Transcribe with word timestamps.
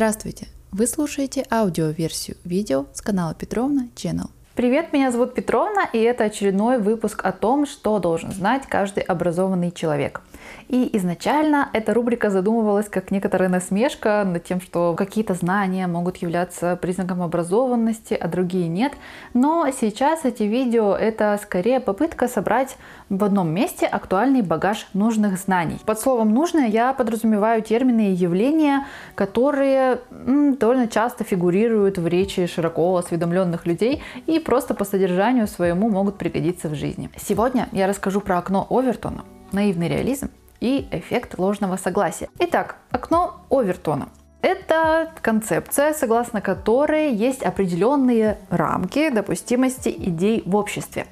Здравствуйте! 0.00 0.48
Вы 0.72 0.86
слушаете 0.86 1.44
аудиоверсию 1.50 2.38
видео 2.42 2.86
с 2.94 3.02
канала 3.02 3.34
Петровна 3.34 3.88
Channel. 3.94 4.30
Привет, 4.54 4.94
меня 4.94 5.12
зовут 5.12 5.34
Петровна, 5.34 5.84
и 5.92 5.98
это 5.98 6.24
очередной 6.24 6.78
выпуск 6.78 7.22
о 7.22 7.32
том, 7.32 7.66
что 7.66 7.98
должен 7.98 8.32
знать 8.32 8.62
каждый 8.66 9.02
образованный 9.02 9.70
человек. 9.70 10.22
И 10.68 10.88
изначально 10.96 11.68
эта 11.72 11.94
рубрика 11.94 12.30
задумывалась 12.30 12.88
как 12.88 13.10
некоторая 13.10 13.48
насмешка 13.48 14.24
над 14.24 14.44
тем, 14.44 14.60
что 14.60 14.94
какие-то 14.96 15.34
знания 15.34 15.86
могут 15.86 16.18
являться 16.18 16.76
признаком 16.76 17.22
образованности, 17.22 18.14
а 18.14 18.28
другие 18.28 18.68
нет. 18.68 18.92
Но 19.34 19.68
сейчас 19.72 20.24
эти 20.24 20.44
видео 20.44 20.94
это 20.94 21.38
скорее 21.42 21.80
попытка 21.80 22.28
собрать 22.28 22.76
в 23.08 23.24
одном 23.24 23.52
месте 23.52 23.86
актуальный 23.86 24.42
багаж 24.42 24.86
нужных 24.94 25.38
знаний. 25.38 25.78
Под 25.84 25.98
словом 26.00 26.32
«нужное» 26.32 26.68
я 26.68 26.92
подразумеваю 26.92 27.62
термины 27.62 28.10
и 28.10 28.14
явления, 28.14 28.86
которые 29.14 29.98
м, 30.10 30.56
довольно 30.56 30.86
часто 30.86 31.24
фигурируют 31.24 31.98
в 31.98 32.06
речи 32.06 32.46
широко 32.46 32.96
осведомленных 32.96 33.66
людей 33.66 34.02
и 34.26 34.38
просто 34.38 34.74
по 34.74 34.84
содержанию 34.84 35.46
своему 35.46 35.88
могут 35.90 36.18
пригодиться 36.18 36.68
в 36.68 36.74
жизни. 36.74 37.10
Сегодня 37.16 37.68
я 37.72 37.86
расскажу 37.86 38.20
про 38.20 38.38
окно 38.38 38.66
Овертона, 38.70 39.24
наивный 39.52 39.88
реализм 39.88 40.30
и 40.60 40.88
эффект 40.90 41.38
ложного 41.38 41.76
согласия. 41.76 42.28
Итак, 42.38 42.76
окно 42.90 43.44
Овертона. 43.50 44.08
Это 44.42 45.12
концепция, 45.20 45.92
согласно 45.92 46.40
которой 46.40 47.14
есть 47.14 47.42
определенные 47.42 48.38
рамки 48.48 49.10
допустимости 49.10 49.90
идей 49.90 50.42
в 50.46 50.56
обществе. 50.56 51.06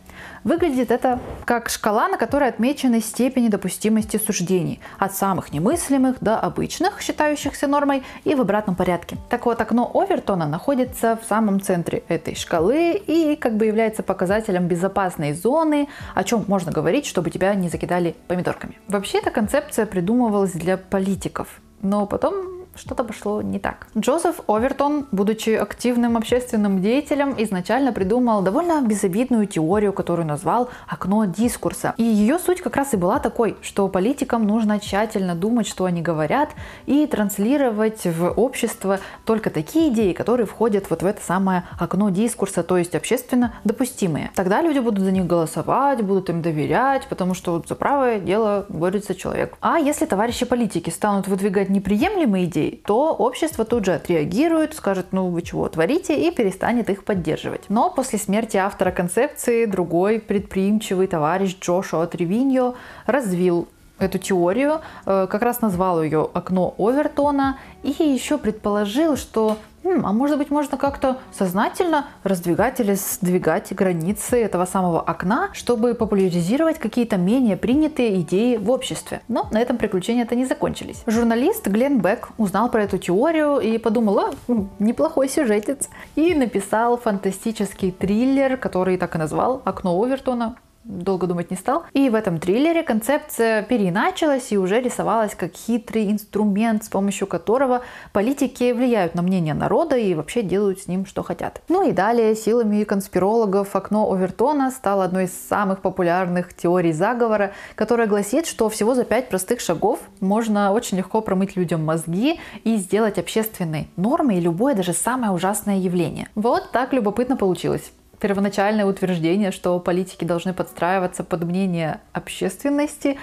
Выглядит 0.44 0.90
это 0.90 1.18
как 1.44 1.68
шкала, 1.68 2.08
на 2.08 2.16
которой 2.16 2.48
отмечены 2.48 3.00
степени 3.00 3.48
допустимости 3.48 4.16
суждений, 4.16 4.80
от 4.98 5.14
самых 5.14 5.52
немыслимых 5.52 6.16
до 6.20 6.38
обычных, 6.38 7.00
считающихся 7.00 7.66
нормой, 7.66 8.02
и 8.24 8.34
в 8.34 8.40
обратном 8.40 8.76
порядке. 8.76 9.16
Так 9.28 9.46
вот, 9.46 9.60
окно 9.60 9.90
Овертона 9.92 10.46
находится 10.46 11.18
в 11.22 11.26
самом 11.26 11.60
центре 11.60 12.02
этой 12.08 12.34
шкалы 12.34 12.92
и 12.94 13.36
как 13.36 13.56
бы 13.56 13.66
является 13.66 14.02
показателем 14.02 14.68
безопасной 14.68 15.32
зоны, 15.32 15.88
о 16.14 16.24
чем 16.24 16.44
можно 16.46 16.72
говорить, 16.72 17.06
чтобы 17.06 17.30
тебя 17.30 17.54
не 17.54 17.68
закидали 17.68 18.14
помидорками. 18.26 18.78
Вообще, 18.88 19.18
эта 19.18 19.30
концепция 19.30 19.86
придумывалась 19.86 20.52
для 20.52 20.76
политиков, 20.76 21.60
но 21.82 22.06
потом 22.06 22.57
что-то 22.78 23.04
пошло 23.04 23.42
не 23.42 23.58
так. 23.58 23.88
Джозеф 23.96 24.40
Овертон, 24.46 25.06
будучи 25.12 25.50
активным 25.50 26.16
общественным 26.16 26.80
деятелем, 26.80 27.34
изначально 27.38 27.92
придумал 27.92 28.42
довольно 28.42 28.80
безобидную 28.82 29.46
теорию, 29.46 29.92
которую 29.92 30.26
назвал 30.26 30.68
«окно 30.86 31.24
дискурса». 31.24 31.94
И 31.96 32.02
ее 32.02 32.38
суть 32.38 32.60
как 32.60 32.76
раз 32.76 32.94
и 32.94 32.96
была 32.96 33.18
такой, 33.18 33.56
что 33.62 33.88
политикам 33.88 34.46
нужно 34.46 34.80
тщательно 34.80 35.34
думать, 35.34 35.66
что 35.66 35.84
они 35.84 36.02
говорят, 36.02 36.50
и 36.86 37.06
транслировать 37.06 38.04
в 38.04 38.30
общество 38.30 39.00
только 39.24 39.50
такие 39.50 39.92
идеи, 39.92 40.12
которые 40.12 40.46
входят 40.46 40.90
вот 40.90 41.02
в 41.02 41.06
это 41.06 41.20
самое 41.22 41.64
окно 41.78 42.10
дискурса, 42.10 42.62
то 42.62 42.78
есть 42.78 42.94
общественно 42.94 43.54
допустимые. 43.64 44.30
Тогда 44.34 44.62
люди 44.62 44.78
будут 44.78 45.00
за 45.00 45.10
них 45.10 45.26
голосовать, 45.26 46.02
будут 46.02 46.30
им 46.30 46.42
доверять, 46.42 47.06
потому 47.08 47.34
что 47.34 47.62
за 47.66 47.74
правое 47.74 48.20
дело 48.20 48.66
борется 48.68 49.14
человек. 49.14 49.56
А 49.60 49.78
если 49.78 50.06
товарищи 50.06 50.44
политики 50.44 50.90
станут 50.90 51.28
выдвигать 51.28 51.68
неприемлемые 51.68 52.44
идеи, 52.44 52.67
то 52.70 53.14
общество 53.14 53.64
тут 53.64 53.84
же 53.84 53.94
отреагирует, 53.94 54.74
скажет, 54.74 55.06
ну 55.12 55.28
вы 55.28 55.42
чего 55.42 55.68
творите, 55.68 56.28
и 56.28 56.30
перестанет 56.30 56.90
их 56.90 57.04
поддерживать. 57.04 57.62
Но 57.68 57.90
после 57.90 58.18
смерти 58.18 58.56
автора 58.56 58.90
концепции 58.90 59.64
другой 59.64 60.20
предприимчивый 60.20 61.06
товарищ 61.06 61.56
Джошуа 61.60 62.06
Тревиньо 62.06 62.74
развил 63.06 63.68
эту 63.98 64.18
теорию, 64.18 64.80
э, 65.06 65.26
как 65.28 65.42
раз 65.42 65.60
назвал 65.60 66.02
ее 66.02 66.28
«Окно 66.32 66.74
Овертона» 66.78 67.58
и 67.82 67.90
еще 67.90 68.38
предположил, 68.38 69.16
что 69.16 69.56
а 69.84 70.12
может 70.12 70.38
быть 70.38 70.50
можно 70.50 70.76
как-то 70.76 71.18
сознательно 71.32 72.06
раздвигать 72.22 72.80
или 72.80 72.94
сдвигать 72.94 73.72
границы 73.72 74.42
этого 74.42 74.64
самого 74.64 75.00
окна, 75.00 75.50
чтобы 75.52 75.94
популяризировать 75.94 76.78
какие-то 76.78 77.16
менее 77.16 77.56
принятые 77.56 78.20
идеи 78.20 78.56
в 78.56 78.70
обществе. 78.70 79.20
Но 79.28 79.48
на 79.50 79.60
этом 79.60 79.76
приключения 79.76 80.24
это 80.24 80.34
не 80.34 80.44
закончились. 80.44 81.02
Журналист 81.06 81.66
Глен 81.66 82.00
Бек 82.00 82.30
узнал 82.38 82.70
про 82.70 82.84
эту 82.84 82.98
теорию 82.98 83.58
и 83.58 83.78
подумал, 83.78 84.18
а, 84.18 84.30
неплохой 84.78 85.28
сюжетец, 85.28 85.88
и 86.16 86.34
написал 86.34 86.96
фантастический 86.98 87.92
триллер, 87.92 88.56
который 88.56 88.96
так 88.96 89.14
и 89.14 89.18
назвал 89.18 89.62
«Окно 89.64 90.00
Овертона», 90.00 90.56
долго 90.88 91.26
думать 91.26 91.50
не 91.50 91.56
стал. 91.56 91.84
И 91.92 92.08
в 92.08 92.14
этом 92.14 92.38
триллере 92.38 92.82
концепция 92.82 93.62
переиначилась 93.62 94.50
и 94.50 94.58
уже 94.58 94.80
рисовалась 94.80 95.34
как 95.34 95.52
хитрый 95.54 96.10
инструмент, 96.10 96.84
с 96.84 96.88
помощью 96.88 97.26
которого 97.26 97.82
политики 98.12 98.72
влияют 98.72 99.14
на 99.14 99.22
мнение 99.22 99.54
народа 99.54 99.96
и 99.96 100.14
вообще 100.14 100.42
делают 100.42 100.80
с 100.80 100.86
ним 100.88 101.06
что 101.06 101.22
хотят. 101.22 101.62
Ну 101.68 101.88
и 101.88 101.92
далее 101.92 102.34
силами 102.34 102.84
конспирологов 102.84 103.76
окно 103.76 104.10
Овертона 104.10 104.70
стало 104.70 105.04
одной 105.04 105.24
из 105.24 105.32
самых 105.48 105.80
популярных 105.80 106.54
теорий 106.54 106.92
заговора, 106.92 107.52
которая 107.74 108.06
гласит, 108.06 108.46
что 108.46 108.68
всего 108.68 108.94
за 108.94 109.04
пять 109.04 109.28
простых 109.28 109.60
шагов 109.60 110.00
можно 110.20 110.72
очень 110.72 110.96
легко 110.96 111.20
промыть 111.20 111.56
людям 111.56 111.84
мозги 111.84 112.40
и 112.64 112.76
сделать 112.76 113.18
общественной 113.18 113.88
нормой 113.96 114.40
любое, 114.40 114.74
даже 114.74 114.92
самое 114.92 115.32
ужасное 115.32 115.78
явление. 115.78 116.28
Вот 116.34 116.70
так 116.72 116.92
любопытно 116.92 117.36
получилось 117.36 117.92
первоначальное 118.20 118.86
утверждение, 118.86 119.50
что 119.50 119.78
политики 119.80 120.24
должны 120.24 120.52
подстраиваться 120.52 121.24
под 121.24 121.44
мнение 121.44 122.00
общественности, 122.12 123.18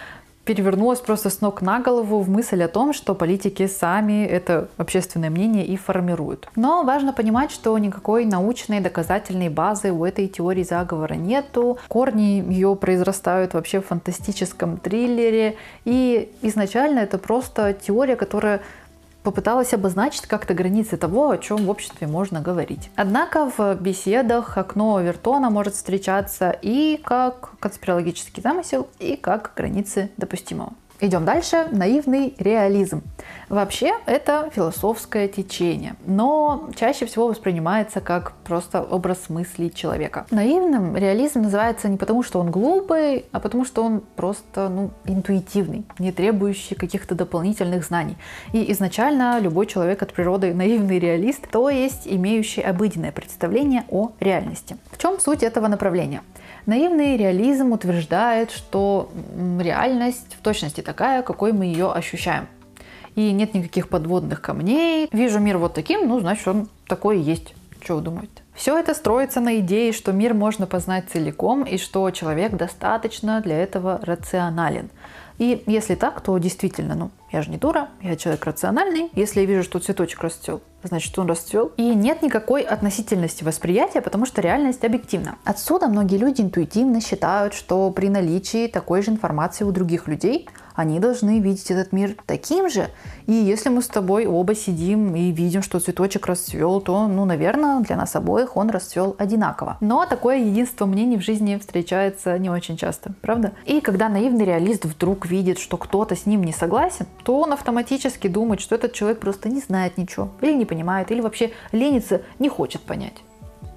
перевернулось 0.45 0.99
просто 0.99 1.29
с 1.29 1.41
ног 1.41 1.61
на 1.61 1.79
голову 1.79 2.19
в 2.21 2.29
мысль 2.29 2.63
о 2.63 2.67
том, 2.67 2.93
что 2.93 3.15
политики 3.15 3.67
сами 3.67 4.25
это 4.25 4.69
общественное 4.77 5.29
мнение 5.29 5.65
и 5.65 5.75
формируют. 5.75 6.47
Но 6.55 6.83
важно 6.83 7.11
понимать, 7.13 7.51
что 7.51 7.77
никакой 7.77 8.25
научной 8.25 8.79
доказательной 8.79 9.49
базы 9.49 9.91
у 9.91 10.05
этой 10.05 10.27
теории 10.27 10.63
заговора 10.63 11.15
нету. 11.15 11.79
Корни 11.87 12.43
ее 12.47 12.75
произрастают 12.75 13.53
вообще 13.53 13.81
в 13.81 13.87
фантастическом 13.87 14.77
триллере. 14.77 15.55
И 15.83 16.31
изначально 16.43 16.99
это 16.99 17.17
просто 17.17 17.73
теория, 17.73 18.15
которая 18.15 18.61
попыталась 19.25 19.73
обозначить 19.73 20.27
как-то 20.27 20.53
границы 20.53 20.95
того, 20.95 21.31
о 21.31 21.37
чем 21.37 21.65
в 21.65 21.69
обществе 21.69 22.07
можно 22.07 22.39
говорить. 22.39 22.89
Однако 22.95 23.51
в 23.57 23.75
беседах 23.75 24.57
окно 24.57 25.01
Вертона 25.01 25.49
может 25.49 25.73
встречаться 25.73 26.51
и 26.61 27.01
как 27.03 27.57
конспирологический 27.59 28.41
замысел, 28.41 28.87
и 28.99 29.17
как 29.17 29.51
границы 29.55 30.11
допустимого. 30.15 30.73
Идем 31.01 31.25
дальше. 31.25 31.67
Наивный 31.71 32.33
реализм. 32.39 33.03
Вообще 33.49 33.93
это 34.05 34.49
философское 34.55 35.27
течение, 35.27 35.95
но 36.05 36.69
чаще 36.75 37.05
всего 37.05 37.27
воспринимается 37.27 37.99
как 37.99 38.31
просто 38.43 38.81
образ 38.81 39.29
мыслей 39.29 39.71
человека. 39.71 40.25
Наивным 40.31 40.95
реализм 40.95 41.41
называется 41.41 41.89
не 41.89 41.97
потому, 41.97 42.23
что 42.23 42.39
он 42.39 42.49
глупый, 42.49 43.25
а 43.31 43.39
потому, 43.39 43.65
что 43.65 43.83
он 43.83 44.01
просто 44.15 44.69
ну, 44.69 44.91
интуитивный, 45.05 45.85
не 45.99 46.11
требующий 46.11 46.75
каких-то 46.75 47.13
дополнительных 47.13 47.85
знаний. 47.85 48.15
И 48.53 48.71
изначально 48.71 49.39
любой 49.39 49.67
человек 49.67 50.01
от 50.01 50.13
природы 50.13 50.53
наивный 50.53 50.97
реалист, 50.97 51.47
то 51.51 51.69
есть 51.69 52.07
имеющий 52.07 52.61
обыденное 52.61 53.11
представление 53.11 53.83
о 53.89 54.13
реальности. 54.19 54.77
Чем 55.05 55.19
суть 55.19 55.43
этого 55.43 55.67
направления? 55.67 56.23
Наивный 56.65 57.15
реализм 57.15 57.73
утверждает, 57.73 58.49
что 58.49 59.11
реальность 59.59 60.35
в 60.35 60.41
точности 60.41 60.81
такая, 60.81 61.21
какой 61.21 61.53
мы 61.53 61.65
ее 61.65 61.91
ощущаем. 61.91 62.47
И 63.13 63.31
нет 63.31 63.53
никаких 63.53 63.87
подводных 63.87 64.41
камней. 64.41 65.07
Вижу 65.11 65.37
мир 65.37 65.59
вот 65.59 65.75
таким, 65.75 66.07
ну, 66.07 66.19
значит, 66.21 66.47
он 66.47 66.69
такой 66.87 67.19
и 67.19 67.21
есть. 67.21 67.53
Что 67.83 67.97
вы 67.97 68.01
думаете? 68.01 68.31
Все 68.55 68.79
это 68.79 68.95
строится 68.95 69.41
на 69.41 69.59
идее, 69.59 69.93
что 69.93 70.11
мир 70.11 70.33
можно 70.33 70.65
познать 70.65 71.05
целиком 71.13 71.65
и 71.65 71.77
что 71.77 72.09
человек 72.09 72.53
достаточно 72.53 73.41
для 73.41 73.61
этого 73.61 73.99
рационален. 74.01 74.89
И 75.37 75.63
если 75.65 75.95
так, 75.95 76.21
то 76.21 76.37
действительно, 76.37 76.95
ну, 76.95 77.11
я 77.31 77.41
же 77.41 77.49
не 77.49 77.57
дура, 77.57 77.89
я 78.01 78.15
человек 78.15 78.45
рациональный. 78.45 79.09
Если 79.13 79.41
я 79.41 79.45
вижу, 79.45 79.63
что 79.63 79.79
цветочек 79.79 80.21
расцвел, 80.21 80.61
значит, 80.83 81.17
он 81.19 81.27
расцвел. 81.27 81.71
И 81.77 81.83
нет 81.93 82.21
никакой 82.21 82.61
относительности 82.61 83.43
восприятия, 83.43 84.01
потому 84.01 84.25
что 84.25 84.41
реальность 84.41 84.83
объективна. 84.83 85.35
Отсюда 85.43 85.87
многие 85.87 86.17
люди 86.17 86.41
интуитивно 86.41 87.01
считают, 87.01 87.53
что 87.53 87.89
при 87.91 88.07
наличии 88.07 88.67
такой 88.67 89.01
же 89.01 89.11
информации 89.11 89.65
у 89.65 89.71
других 89.71 90.07
людей– 90.07 90.47
они 90.75 90.99
должны 90.99 91.39
видеть 91.39 91.71
этот 91.71 91.91
мир 91.91 92.15
таким 92.25 92.69
же. 92.69 92.89
И 93.27 93.33
если 93.33 93.69
мы 93.69 93.81
с 93.81 93.87
тобой 93.87 94.25
оба 94.25 94.55
сидим 94.55 95.15
и 95.15 95.31
видим, 95.31 95.61
что 95.61 95.79
цветочек 95.79 96.27
расцвел, 96.27 96.81
то, 96.81 97.07
ну, 97.07 97.25
наверное, 97.25 97.79
для 97.79 97.95
нас 97.95 98.15
обоих 98.15 98.57
он 98.57 98.69
расцвел 98.69 99.15
одинаково. 99.17 99.77
Но 99.81 100.05
такое 100.05 100.37
единство 100.37 100.85
мнений 100.85 101.17
в 101.17 101.21
жизни 101.21 101.57
встречается 101.57 102.37
не 102.37 102.49
очень 102.49 102.77
часто, 102.77 103.13
правда? 103.21 103.53
И 103.65 103.81
когда 103.81 104.09
наивный 104.09 104.45
реалист 104.45 104.85
вдруг 104.85 105.25
видит, 105.25 105.59
что 105.59 105.77
кто-то 105.77 106.15
с 106.15 106.25
ним 106.25 106.43
не 106.43 106.53
согласен, 106.53 107.07
то 107.23 107.39
он 107.39 107.53
автоматически 107.53 108.27
думает, 108.27 108.61
что 108.61 108.75
этот 108.75 108.93
человек 108.93 109.19
просто 109.19 109.49
не 109.49 109.61
знает 109.61 109.97
ничего, 109.97 110.29
или 110.41 110.53
не 110.53 110.65
понимает, 110.65 111.11
или 111.11 111.21
вообще 111.21 111.51
ленится, 111.71 112.21
не 112.39 112.49
хочет 112.49 112.81
понять 112.81 113.15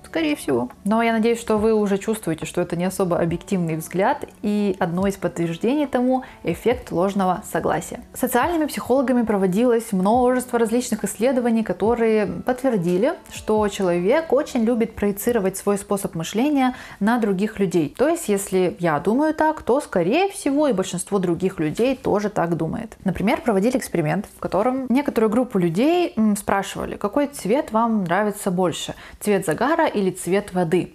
Скорее 0.09 0.37
всего. 0.37 0.71
Но 0.85 1.03
я 1.03 1.13
надеюсь, 1.13 1.39
что 1.39 1.59
вы 1.59 1.75
уже 1.75 1.99
чувствуете, 1.99 2.47
что 2.47 2.63
это 2.63 2.77
не 2.77 2.87
особо 2.87 3.19
объективный 3.19 3.77
взгляд, 3.77 4.25
и 4.41 4.75
одно 4.79 5.07
из 5.07 5.17
подтверждений 5.17 5.87
тому– 5.87 6.25
эффект 6.45 6.91
ложного 6.93 7.43
согласия. 7.53 8.01
Социальными 8.15 8.65
психологами 8.65 9.21
проводилось 9.21 9.93
множество 9.93 10.59
различных 10.59 11.05
исследований, 11.05 11.63
которые 11.63 12.27
подтвердили, 12.27 13.17
что 13.31 13.69
человек 13.69 14.33
очень 14.33 14.65
любит 14.65 14.95
проецировать 14.95 15.59
свой 15.59 15.77
способ 15.77 16.15
мышления 16.15 16.75
на 17.01 17.19
других 17.19 17.59
людей. 17.59 17.95
То 17.95 18.09
есть, 18.09 18.31
если 18.31 18.79
я 18.79 18.99
думаю 19.01 19.35
так, 19.35 19.61
то, 19.61 19.79
скорее 19.83 20.31
всего, 20.31 20.69
и 20.69 20.73
большинство 20.73 21.19
других 21.19 21.61
людей 21.61 21.95
тоже 21.95 22.31
так 22.31 22.57
думает. 22.57 22.97
Например, 23.05 23.43
проводили 23.43 23.77
эксперимент, 23.77 24.25
в 24.35 24.41
котором 24.41 24.87
некоторую 24.89 25.29
группу 25.29 25.59
людей 25.59 26.15
спрашивали, 26.39 26.97
какой 26.97 27.27
цвет 27.27 27.73
вам 27.73 28.05
нравится 28.05 28.51
больше– 28.51 28.95
цвет 29.21 29.45
загара 29.45 29.87
или 29.99 30.11
цвет 30.11 30.53
воды. 30.53 30.95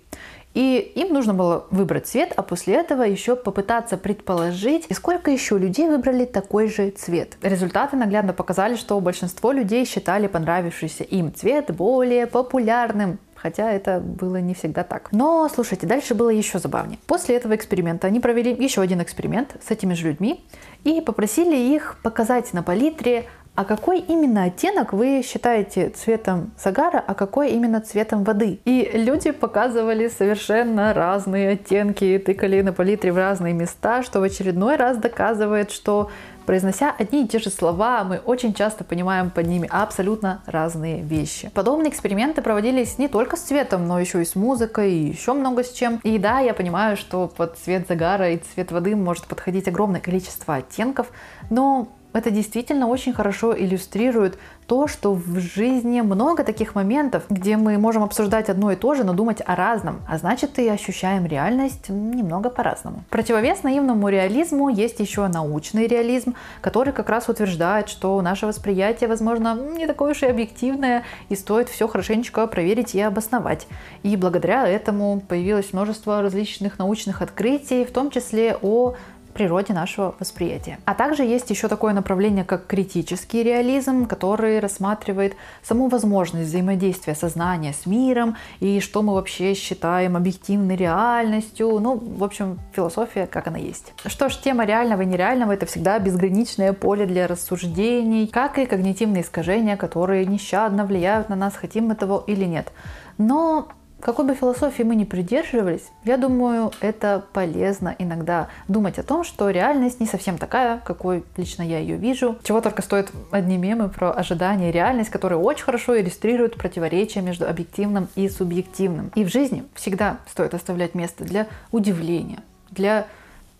И 0.53 0.91
им 0.95 1.13
нужно 1.13 1.33
было 1.33 1.65
выбрать 1.71 2.07
цвет, 2.07 2.31
а 2.35 2.43
после 2.43 2.75
этого 2.75 3.01
еще 3.01 3.35
попытаться 3.35 3.97
предположить, 3.97 4.85
сколько 4.91 5.31
еще 5.31 5.57
людей 5.57 5.87
выбрали 5.87 6.25
такой 6.25 6.67
же 6.67 6.91
цвет. 6.91 7.37
Результаты 7.41 7.95
наглядно 7.97 8.33
показали, 8.33 8.75
что 8.75 8.99
большинство 8.99 9.51
людей 9.51 9.85
считали 9.85 10.27
понравившийся 10.27 11.03
им 11.03 11.33
цвет 11.33 11.75
более 11.75 12.27
популярным, 12.27 13.17
хотя 13.33 13.71
это 13.71 13.99
было 13.99 14.37
не 14.37 14.53
всегда 14.53 14.83
так. 14.83 15.09
Но, 15.11 15.49
слушайте, 15.53 15.87
дальше 15.87 16.13
было 16.13 16.29
еще 16.29 16.59
забавнее. 16.59 16.99
После 17.07 17.35
этого 17.35 17.55
эксперимента 17.55 18.05
они 18.05 18.19
провели 18.19 18.53
еще 18.53 18.81
один 18.81 19.01
эксперимент 19.01 19.55
с 19.65 19.71
этими 19.71 19.95
же 19.95 20.09
людьми 20.09 20.45
и 20.83 21.01
попросили 21.01 21.55
их 21.55 21.97
показать 22.03 22.53
на 22.53 22.61
палитре 22.61 23.25
а 23.55 23.65
какой 23.65 23.99
именно 23.99 24.43
оттенок 24.43 24.93
вы 24.93 25.21
считаете 25.23 25.89
цветом 25.89 26.51
загара, 26.57 27.03
а 27.05 27.13
какой 27.13 27.51
именно 27.51 27.81
цветом 27.81 28.23
воды? 28.23 28.59
И 28.65 28.89
люди 28.93 29.31
показывали 29.31 30.07
совершенно 30.07 30.93
разные 30.93 31.51
оттенки, 31.51 32.21
тыкали 32.25 32.61
на 32.61 32.73
палитре 32.73 33.11
в 33.11 33.17
разные 33.17 33.53
места, 33.53 34.01
что 34.01 34.19
в 34.19 34.23
очередной 34.23 34.75
раз 34.75 34.97
доказывает, 34.97 35.71
что 35.71 36.09
Произнося 36.45 36.93
одни 36.97 37.23
и 37.23 37.27
те 37.27 37.39
же 37.39 37.49
слова, 37.49 38.03
мы 38.03 38.17
очень 38.17 38.53
часто 38.53 38.83
понимаем 38.83 39.29
под 39.29 39.47
ними 39.47 39.69
абсолютно 39.71 40.41
разные 40.45 41.01
вещи. 41.01 41.49
Подобные 41.53 41.89
эксперименты 41.89 42.41
проводились 42.41 42.97
не 42.97 43.07
только 43.07 43.37
с 43.37 43.41
цветом, 43.41 43.87
но 43.87 43.97
еще 43.97 44.21
и 44.21 44.25
с 44.25 44.35
музыкой, 44.35 44.91
и 44.91 45.07
еще 45.07 45.33
много 45.33 45.63
с 45.63 45.71
чем. 45.71 46.01
И 46.03 46.17
да, 46.17 46.39
я 46.39 46.53
понимаю, 46.53 46.97
что 46.97 47.29
под 47.29 47.57
цвет 47.57 47.87
загара 47.87 48.31
и 48.31 48.37
цвет 48.37 48.73
воды 48.73 48.95
может 48.95 49.25
подходить 49.25 49.69
огромное 49.69 50.01
количество 50.01 50.55
оттенков, 50.55 51.07
но 51.49 51.87
это 52.13 52.31
действительно 52.31 52.87
очень 52.87 53.13
хорошо 53.13 53.57
иллюстрирует 53.57 54.37
то, 54.67 54.87
что 54.87 55.13
в 55.13 55.39
жизни 55.39 56.01
много 56.01 56.43
таких 56.43 56.75
моментов, 56.75 57.23
где 57.29 57.57
мы 57.57 57.77
можем 57.77 58.03
обсуждать 58.03 58.49
одно 58.49 58.71
и 58.71 58.75
то 58.75 58.95
же, 58.95 59.03
но 59.03 59.13
думать 59.13 59.41
о 59.45 59.55
разном, 59.55 60.01
а 60.07 60.17
значит 60.17 60.57
и 60.59 60.67
ощущаем 60.69 61.25
реальность 61.25 61.89
немного 61.89 62.49
по-разному. 62.49 63.03
Противовес 63.09 63.63
наивному 63.63 64.07
реализму 64.09 64.69
есть 64.69 64.99
еще 64.99 65.27
научный 65.27 65.87
реализм, 65.87 66.35
который 66.61 66.93
как 66.93 67.09
раз 67.09 67.27
утверждает, 67.29 67.89
что 67.89 68.21
наше 68.21 68.45
восприятие, 68.45 69.09
возможно, 69.09 69.55
не 69.55 69.87
такое 69.87 70.11
уж 70.11 70.23
и 70.23 70.27
объективное, 70.27 71.03
и 71.29 71.35
стоит 71.35 71.69
все 71.69 71.87
хорошенечко 71.87 72.47
проверить 72.47 72.95
и 72.95 73.01
обосновать. 73.01 73.67
И 74.03 74.15
благодаря 74.15 74.67
этому 74.67 75.21
появилось 75.27 75.73
множество 75.73 76.21
различных 76.21 76.79
научных 76.79 77.21
открытий, 77.21 77.85
в 77.85 77.91
том 77.91 78.11
числе 78.11 78.57
о 78.61 78.95
природе 79.33 79.73
нашего 79.73 80.15
восприятия. 80.19 80.79
А 80.85 80.93
также 80.93 81.23
есть 81.23 81.49
еще 81.49 81.67
такое 81.67 81.93
направление, 81.93 82.43
как 82.43 82.67
критический 82.67 83.43
реализм, 83.43 84.05
который 84.05 84.59
рассматривает 84.59 85.35
саму 85.61 85.87
возможность 85.89 86.47
взаимодействия 86.49 87.15
сознания 87.15 87.73
с 87.73 87.85
миром 87.85 88.37
и 88.59 88.79
что 88.79 89.01
мы 89.01 89.13
вообще 89.13 89.53
считаем 89.53 90.15
объективной 90.15 90.75
реальностью. 90.75 91.79
Ну, 91.79 91.95
в 91.95 92.23
общем, 92.23 92.59
философия 92.73 93.27
как 93.27 93.47
она 93.47 93.57
есть. 93.57 93.93
Что 94.05 94.29
ж, 94.29 94.37
тема 94.37 94.65
реального 94.65 95.01
и 95.01 95.05
нереального 95.05 95.51
это 95.51 95.65
всегда 95.65 95.99
безграничное 95.99 96.73
поле 96.73 97.05
для 97.05 97.27
рассуждений, 97.27 98.27
как 98.27 98.57
и 98.59 98.65
когнитивные 98.65 99.23
искажения, 99.23 99.77
которые 99.77 100.25
нещадно 100.25 100.85
влияют 100.85 101.29
на 101.29 101.35
нас, 101.35 101.55
хотим 101.55 101.87
мы 101.87 101.95
того 101.95 102.23
или 102.27 102.45
нет. 102.45 102.71
Но 103.17 103.67
какой 104.03 104.25
бы 104.25 104.35
философии 104.35 104.83
мы 104.83 104.95
ни 104.95 105.05
придерживались, 105.05 105.91
я 106.03 106.17
думаю, 106.17 106.71
это 106.81 107.23
полезно 107.31 107.95
иногда 107.97 108.49
думать 108.67 108.99
о 108.99 109.03
том, 109.03 109.23
что 109.23 109.49
реальность 109.49 109.99
не 109.99 110.05
совсем 110.05 110.37
такая, 110.37 110.79
какой 110.79 111.23
лично 111.37 111.63
я 111.63 111.79
ее 111.79 111.95
вижу. 111.95 112.37
Чего 112.43 112.59
только 112.59 112.81
стоят 112.81 113.11
одни 113.31 113.57
мемы 113.57 113.89
про 113.89 114.11
ожидание 114.11 114.69
и 114.69 114.73
реальность, 114.73 115.09
которые 115.09 115.39
очень 115.39 115.63
хорошо 115.63 115.99
иллюстрируют 115.99 116.55
противоречия 116.55 117.21
между 117.21 117.47
объективным 117.47 118.09
и 118.15 118.27
субъективным. 118.27 119.11
И 119.15 119.23
в 119.23 119.29
жизни 119.29 119.63
всегда 119.73 120.17
стоит 120.27 120.53
оставлять 120.53 120.95
место 120.95 121.23
для 121.23 121.47
удивления, 121.71 122.43
для 122.71 123.07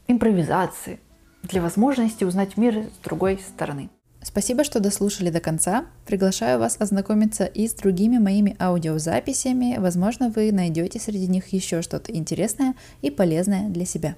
импровизации, 0.08 1.00
для 1.44 1.62
возможности 1.62 2.26
узнать 2.26 2.58
мир 2.58 2.84
с 2.84 3.04
другой 3.04 3.40
стороны. 3.40 3.90
Спасибо, 4.24 4.64
что 4.64 4.80
дослушали 4.80 5.30
до 5.30 5.42
конца. 5.42 5.86
Приглашаю 6.06 6.58
вас 6.58 6.78
ознакомиться 6.80 7.46
и 7.46 7.68
с 7.68 7.74
другими 7.74 8.18
моими 8.18 8.56
аудиозаписями. 8.60 9.78
Возможно, 9.78 10.30
вы 10.30 10.52
найдете 10.52 11.00
среди 11.00 11.28
них 11.28 11.50
еще 11.50 11.82
что-то 11.82 12.12
интересное 12.14 12.74
и 13.02 13.12
полезное 13.12 13.70
для 13.70 13.86
себя. 13.86 14.16